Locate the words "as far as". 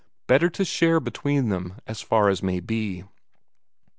1.85-2.41